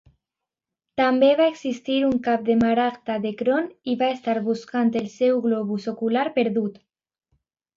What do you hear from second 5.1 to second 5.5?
seu